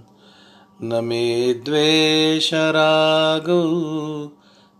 [0.82, 3.62] न मे द्वेषरागौ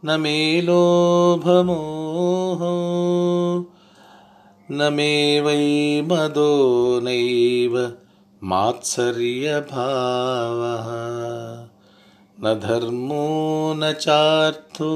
[0.04, 2.74] न मे लोभमोहो
[4.70, 7.92] न मे वै मदो नैव
[8.44, 11.10] मात्सर्यभावः।
[12.44, 14.90] न धर्मो न चार्थो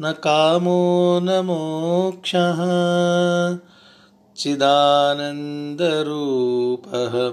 [0.00, 2.56] न कामो न मोक्षः।
[4.36, 7.32] चिदानन्दरूपः।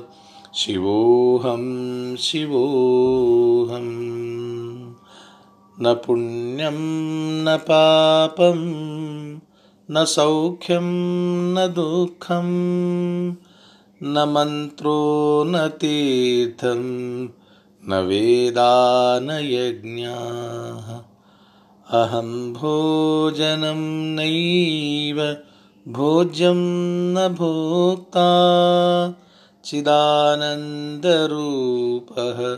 [0.55, 4.93] शिवोऽहं शिवोऽहम्
[5.81, 8.59] न पुण्यं न पापं
[9.91, 12.45] न सौख्यं न दुःखं
[14.03, 17.29] न मन्त्रो न तीर्थं
[17.89, 21.12] न वेदा न यज्ञाः
[21.93, 25.37] अहं भोजनं नैव
[25.87, 28.27] भोज्यं न भोक्ता।
[29.65, 32.57] चिदानन्दरूपः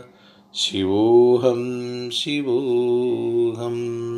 [0.54, 4.16] शिवोऽहं शिवोऽहम्।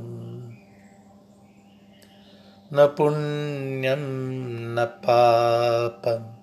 [2.75, 6.35] न पुण्यं, न पापं,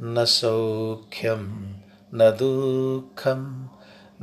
[0.00, 1.72] न सौख्यं,
[2.14, 3.68] न दुःखं,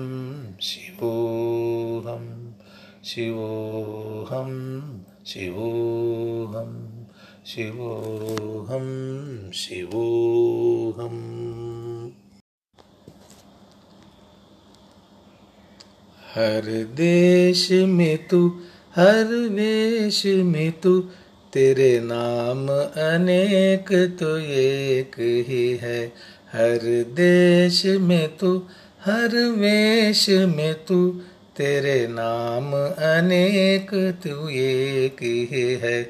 [0.67, 2.25] शिवोऽहं
[3.09, 4.53] शिवोऽहं
[5.25, 6.71] शिवोऽहं
[7.45, 8.87] शिवोऽहं
[9.61, 11.19] शिवोऽहम्
[16.35, 18.39] हर देश में तू
[18.95, 20.99] हर वेश में तू,
[21.53, 22.69] तेरे नाम
[23.15, 25.11] अनेक तो एक
[25.47, 26.05] ही है।
[26.53, 26.79] हर
[27.09, 28.57] देश में तू,
[29.05, 31.21] हर वेश में तू,
[31.57, 36.03] तेरे नाम अनेक तू एक ही है।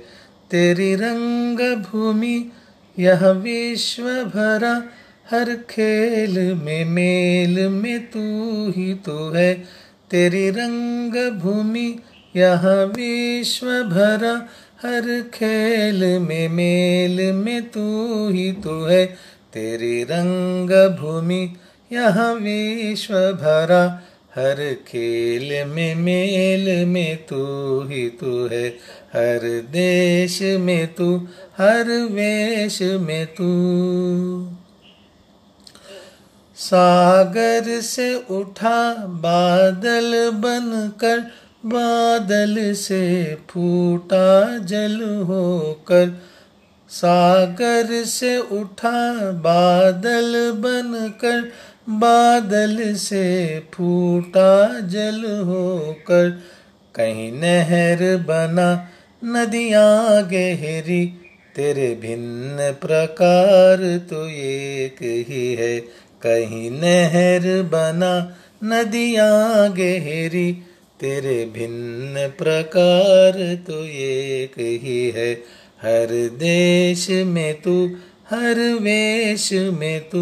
[0.51, 2.51] तेरी रंग भूमि
[2.99, 4.83] यह विश्व भरा,
[5.31, 8.19] हर खेल में मेल में तू
[8.69, 9.53] ही तो है।
[10.11, 11.95] तेरी रंग भूमि
[12.35, 14.49] यह विश्व भरा
[14.87, 19.05] हर खेल में मेल में तू ही तो है।
[19.53, 21.55] तेरी रंग भूमि
[21.91, 24.01] यह विश्व भरा
[24.35, 27.43] हर खेल में मेल में तू
[27.87, 28.69] ही तू है।
[29.13, 33.47] हर देश में तू, हर वेश में तू।
[36.55, 41.31] सागर से उठा बादल बनकर
[41.65, 46.21] बादल से फूटा जल होकर,
[46.89, 51.41] सागर से उठा बादल बनकर,
[51.89, 56.29] बादल से फूटा जल होकर,
[56.95, 58.89] कहीं नहर बना,
[59.23, 61.05] नदियाँ गहरी,
[61.55, 65.79] तेरे भिन्न प्रकार तो एक ही है,
[66.25, 70.63] कहीं नहर बना, नदियाँ गहरी
[71.01, 75.33] तेरे भिन्न प्रकार तो एक ही है।
[75.81, 77.87] हर देश में तू,
[78.29, 80.21] हर वेश में तू।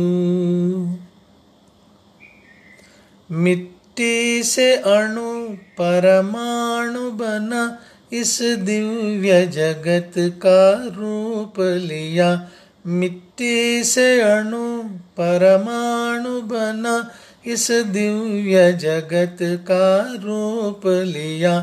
[3.31, 7.79] मिट्टी से अणु परमाणु बना,
[8.13, 12.50] इस दिव्य जगत का रूप लिया।
[12.88, 14.83] मिट्टी से अणु
[15.17, 17.12] परमाणु बना
[17.50, 21.60] इस दिव्य जगत का रूप लिया।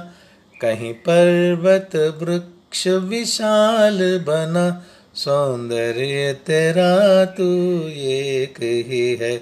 [0.61, 7.45] कहीं पर्वत वृक्ष विशाल बना। सौंदर्य तेरा तू
[7.88, 9.37] एक ही है।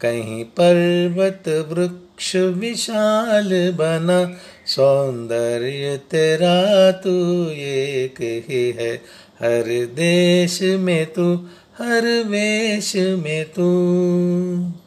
[0.00, 8.94] कहीं पर्वत वृक्ष विशाल बना। सौंदर्य तेरा तू एक ही है।
[9.42, 11.34] हर देश में तू,
[11.78, 14.79] हर वेश में तू।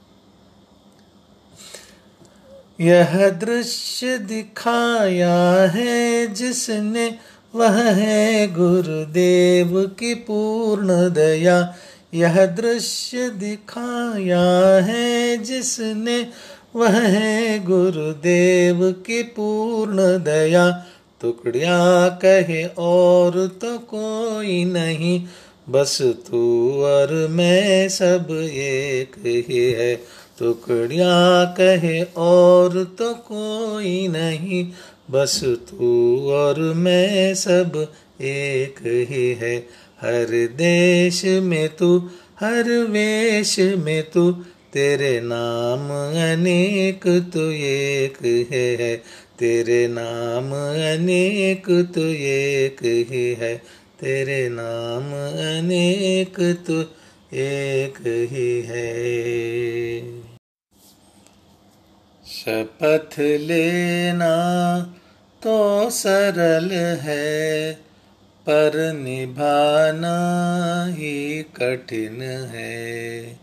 [2.80, 7.06] यह दृश्य दिखाया है जिसने
[7.56, 11.58] वह है गुरुदेव की पूर्ण दया।
[12.14, 14.42] यह दृश्य दिखाया
[14.86, 16.18] है जिसने
[16.76, 20.66] वह है गुरुदेव की पूर्ण दया।
[21.22, 25.22] टुकड़िया कहे और तो कोई नहीं,
[25.70, 26.42] बस तू
[26.84, 29.16] और मैं सब एक
[29.50, 29.94] ही है।
[30.44, 34.68] टुकड़िया कहे, और तो कोई नहीं।
[35.12, 38.76] बस तू और मैं सब एक
[39.10, 39.58] ही है।
[40.02, 42.10] हर देश में तू,
[42.40, 44.32] हर वेश में तू,
[44.74, 45.90] तेरे नाम
[46.34, 49.04] अनेक तो एक है
[49.40, 50.52] तेरे नाम
[51.02, 51.64] अनेक
[51.96, 53.56] तो एक ही है।
[54.02, 55.04] तेरे नाम
[55.60, 56.82] अनेक तो
[57.34, 60.23] एक ही है।
[62.46, 64.34] शपथ लेना
[65.44, 66.72] तो सरल
[67.02, 67.74] है,
[68.50, 70.18] पर निभाना
[70.90, 73.34] ही कठिन है।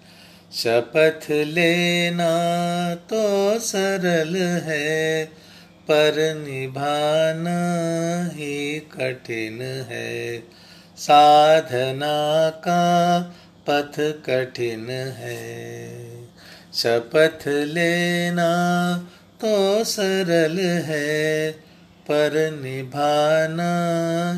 [0.53, 2.35] शपथ लेना
[2.95, 5.25] तो सरल है,
[5.83, 7.61] पर निभाना
[8.35, 10.39] ही कठिन है।
[10.97, 13.21] साधना का
[13.71, 16.20] पथ कठिन है।
[16.83, 18.51] शपथ लेना
[19.41, 21.51] तो सरल है,
[22.09, 23.73] पर निभाना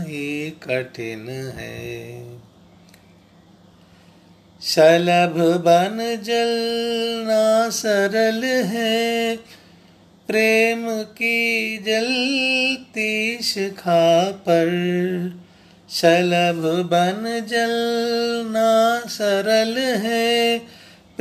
[0.03, 2.23] ही कठिन है।
[4.63, 9.37] शलभ बन जलना सरल है,
[10.27, 14.69] प्रेम की जलती शिखा पर।
[15.91, 18.71] शलभ बन जलना
[19.09, 20.59] सरल है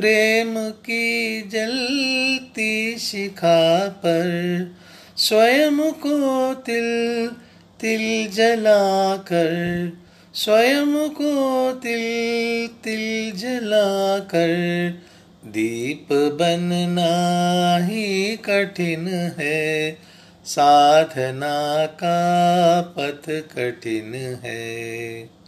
[0.01, 4.29] प्रेम की जलती शिखा पर
[5.17, 7.27] स्वयं को तिल
[7.81, 9.93] तिल जला कर
[10.33, 12.03] स्वयं को तिल
[12.83, 14.55] तिल जला कर
[15.45, 19.07] दीप बनना ही कठिन
[19.39, 19.97] है,
[20.45, 25.40] साधना का पथ कठिन है।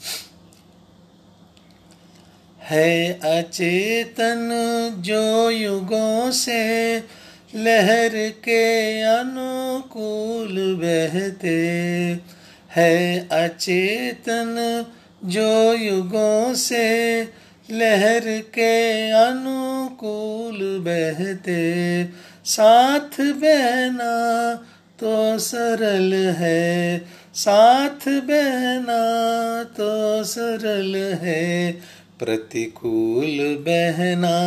[2.69, 4.49] है अचेतन
[4.99, 6.63] जो युगों से
[7.55, 11.57] लहर के अनुकूल बहते।
[12.75, 14.85] है अचेतन
[15.25, 16.87] जो युगों से
[17.69, 21.63] लहर के अनुकूल बहते।
[22.45, 24.13] साथ बहना
[24.99, 27.01] तो सरल है,
[27.35, 29.01] साथ बहना
[29.77, 31.71] तो सरल है।
[32.23, 34.37] प्रतिकूल बहना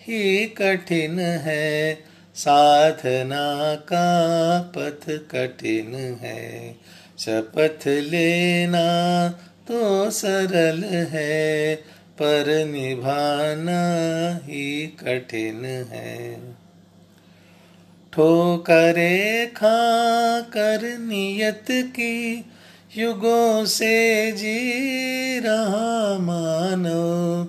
[0.00, 1.98] ही कठिन है,
[2.34, 6.74] साधना का पथ कठिन है।
[7.18, 9.28] शपथ लेना
[9.68, 11.76] तो सरल है,
[12.22, 13.80] पर निभाना
[14.44, 16.40] ही कठिन है।
[18.12, 22.44] ठोकरे खा कर नियत की
[22.96, 27.44] युगों से जी रहा मानो,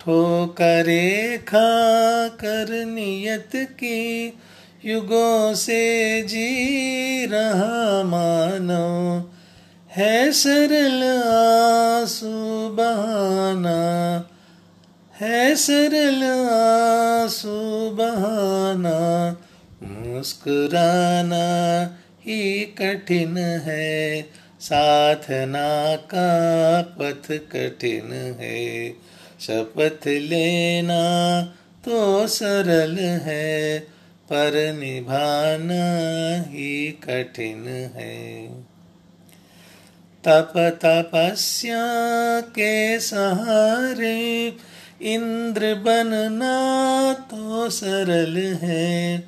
[0.00, 4.38] ठोकरे खा कर नियत की।
[4.84, 9.30] युगों से जी रहा मानो,
[9.90, 13.78] है सरल आँसू बहाना,
[15.20, 16.24] है सरल
[17.24, 19.36] आँसू बहाना।
[19.82, 21.44] मुस्कुराना
[22.20, 24.33] ही कठिन है
[24.64, 26.28] साधना का
[26.82, 28.90] पथ कठिन है।
[29.40, 31.02] शपथ लेना
[31.84, 33.80] तो सरल है,
[34.30, 35.84] पर निभाना
[36.50, 38.48] ही कठिन है।
[40.24, 41.84] तप तपस्या
[42.40, 44.46] के सहारे
[45.02, 46.56] इंद्र बनना
[47.12, 49.18] तो सरल है।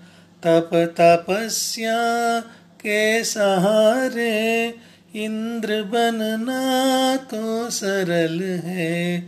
[0.42, 2.40] तप तपस्या
[2.80, 4.74] के सहारे
[5.16, 9.26] इंद्र बनना तो सरल है।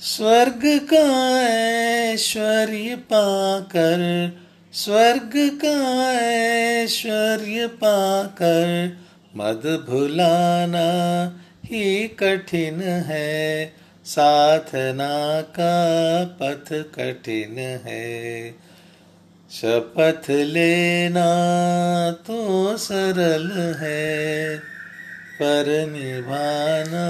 [0.00, 4.32] स्वर्ग का ऐश्वर्य पाकर
[4.72, 8.96] स्वर्ग का ऐश्वर्य पाकर
[9.36, 10.88] मद भुलाना
[11.64, 13.72] ही कठिन है।
[14.04, 18.50] साधना का पथ कठिन है।
[19.50, 21.30] शपथ लेना
[22.26, 24.69] तो सरल है।
[25.42, 27.06] पर निभाना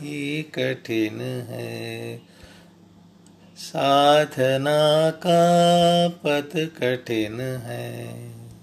[0.00, 2.16] ही कठिन है।
[3.56, 8.29] साधना का पथ कठिन है।